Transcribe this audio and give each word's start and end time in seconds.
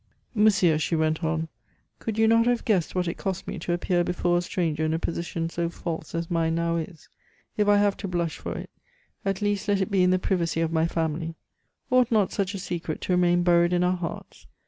"Monsieur," 0.33 0.79
she 0.79 0.95
went 0.95 1.23
on, 1.23 1.47
"could 1.99 2.17
you 2.17 2.27
not 2.27 2.47
have 2.47 2.65
guessed 2.65 2.95
what 2.95 3.07
it 3.07 3.19
cost 3.19 3.47
me 3.47 3.59
to 3.59 3.71
appear 3.71 4.03
before 4.03 4.39
a 4.39 4.41
stranger 4.41 4.83
in 4.83 4.95
a 4.95 4.97
position 4.97 5.47
so 5.47 5.69
false 5.69 6.15
as 6.15 6.27
mine 6.31 6.55
now 6.55 6.75
is? 6.75 7.07
If 7.55 7.67
I 7.67 7.77
have 7.77 7.97
to 7.97 8.07
blush 8.07 8.39
for 8.39 8.57
it, 8.57 8.71
at 9.23 9.43
least 9.43 9.67
let 9.67 9.79
it 9.79 9.91
be 9.91 10.01
in 10.01 10.09
the 10.09 10.17
privacy 10.17 10.59
of 10.61 10.73
my 10.73 10.87
family. 10.87 11.35
Ought 11.91 12.11
not 12.11 12.31
such 12.33 12.55
a 12.55 12.57
secret 12.57 12.99
to 13.01 13.13
remain 13.13 13.43
buried 13.43 13.73
in 13.73 13.83
our 13.83 13.95
hearts? 13.95 14.47